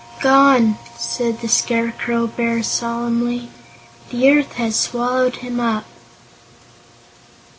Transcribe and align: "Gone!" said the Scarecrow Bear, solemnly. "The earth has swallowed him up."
"Gone!" 0.19 0.79
said 0.97 1.41
the 1.41 1.47
Scarecrow 1.47 2.25
Bear, 2.25 2.63
solemnly. 2.63 3.51
"The 4.09 4.31
earth 4.31 4.53
has 4.53 4.75
swallowed 4.75 5.35
him 5.35 5.59
up." 5.59 5.85